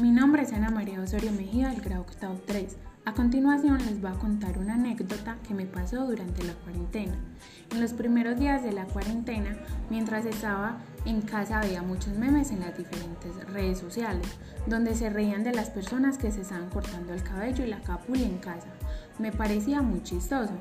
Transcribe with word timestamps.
Mi 0.00 0.10
nombre 0.10 0.42
es 0.42 0.52
Ana 0.54 0.70
María 0.70 1.02
Osorio 1.02 1.32
Mejía 1.32 1.68
del 1.68 1.82
grado 1.82 2.00
octavo 2.00 2.40
3. 2.46 2.76
A 3.04 3.12
continuación 3.12 3.76
les 3.84 4.00
voy 4.00 4.10
a 4.10 4.14
contar 4.14 4.56
una 4.56 4.74
anécdota 4.74 5.36
que 5.46 5.52
me 5.52 5.66
pasó 5.66 6.06
durante 6.06 6.42
la 6.44 6.54
cuarentena. 6.54 7.14
En 7.70 7.80
los 7.82 7.92
primeros 7.92 8.38
días 8.38 8.62
de 8.62 8.72
la 8.72 8.86
cuarentena, 8.86 9.54
mientras 9.90 10.24
estaba 10.24 10.78
en 11.04 11.20
casa 11.20 11.60
veía 11.60 11.82
muchos 11.82 12.16
memes 12.16 12.52
en 12.52 12.60
las 12.60 12.76
diferentes 12.76 13.36
redes 13.52 13.80
sociales, 13.80 14.26
donde 14.66 14.94
se 14.94 15.10
reían 15.10 15.44
de 15.44 15.52
las 15.52 15.68
personas 15.68 16.16
que 16.16 16.32
se 16.32 16.40
estaban 16.40 16.70
cortando 16.70 17.12
el 17.12 17.22
cabello 17.22 17.62
y 17.62 17.68
la 17.68 17.82
cápula 17.82 18.22
en 18.22 18.38
casa. 18.38 18.68
Me 19.18 19.30
parecía 19.30 19.82
muy 19.82 20.02
chistoso. 20.02 20.54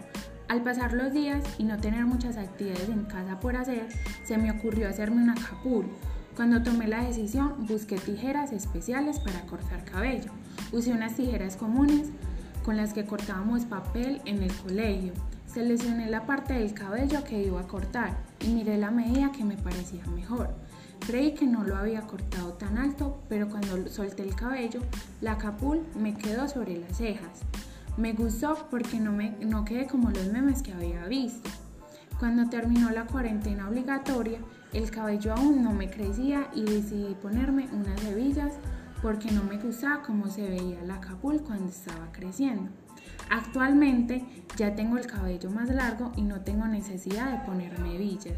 Al 0.49 0.61
pasar 0.61 0.91
los 0.91 1.13
días 1.13 1.41
y 1.57 1.63
no 1.63 1.77
tener 1.77 2.05
muchas 2.05 2.35
actividades 2.35 2.89
en 2.89 3.05
casa 3.05 3.39
por 3.39 3.55
hacer, 3.55 3.87
se 4.25 4.37
me 4.37 4.51
ocurrió 4.51 4.89
hacerme 4.89 5.23
una 5.23 5.35
capul. 5.35 5.85
Cuando 6.35 6.63
tomé 6.63 6.88
la 6.88 7.03
decisión, 7.03 7.66
busqué 7.67 7.98
tijeras 7.98 8.53
especiales 8.53 9.20
para 9.20 9.41
cortar 9.41 9.84
cabello. 9.84 10.31
Usé 10.71 10.94
unas 10.94 11.16
tijeras 11.16 11.57
comunes 11.57 12.09
con 12.63 12.77
las 12.77 12.94
que 12.94 13.05
cortábamos 13.05 13.66
papel 13.66 14.21
en 14.26 14.41
el 14.44 14.54
colegio. 14.54 15.13
Seleccioné 15.45 16.09
la 16.09 16.26
parte 16.26 16.54
del 16.54 16.73
cabello 16.73 17.23
que 17.26 17.44
iba 17.44 17.59
a 17.59 17.67
cortar 17.67 18.17
y 18.40 18.48
miré 18.48 18.77
la 18.77 18.91
medida 18.91 19.34
que 19.34 19.44
me 19.44 19.57
parecía 19.57 20.05
mejor. 20.07 20.49
Creí 21.05 21.34
que 21.34 21.45
no 21.45 21.63
lo 21.63 21.76
había 21.76 22.02
cortado 22.02 22.54
tan 22.54 22.77
alto, 22.77 23.21
pero 23.27 23.49
cuando 23.49 23.90
solté 23.90 24.23
el 24.23 24.35
cabello, 24.35 24.79
la 25.20 25.38
capul 25.38 25.82
me 25.99 26.13
quedó 26.13 26.48
sobre 26.48 26.77
las 26.77 26.98
cejas. 26.98 27.41
Me 27.98 28.13
gustó 28.13 28.68
porque 28.70 28.99
no, 28.99 29.12
me, 29.12 29.32
no 29.41 29.66
quedé 29.66 29.88
como 29.88 30.12
los 30.12 30.27
memes 30.27 30.62
que 30.62 30.71
había 30.71 31.05
visto. 31.07 31.49
Cuando 32.21 32.47
terminó 32.51 32.91
la 32.91 33.07
cuarentena 33.07 33.67
obligatoria, 33.67 34.37
el 34.73 34.91
cabello 34.91 35.33
aún 35.33 35.63
no 35.63 35.73
me 35.73 35.89
crecía 35.89 36.51
y 36.53 36.61
decidí 36.61 37.15
ponerme 37.15 37.67
unas 37.73 38.05
hebillas 38.05 38.59
porque 39.01 39.31
no 39.31 39.43
me 39.43 39.57
gustaba 39.57 40.03
cómo 40.03 40.29
se 40.29 40.47
veía 40.47 40.83
la 40.83 41.01
capul 41.01 41.41
cuando 41.41 41.69
estaba 41.69 42.11
creciendo. 42.11 42.69
Actualmente 43.31 44.23
ya 44.55 44.75
tengo 44.75 44.99
el 44.99 45.07
cabello 45.07 45.49
más 45.49 45.69
largo 45.69 46.11
y 46.15 46.21
no 46.21 46.41
tengo 46.41 46.67
necesidad 46.67 47.31
de 47.31 47.43
ponerme 47.43 47.95
hebillas. 47.95 48.37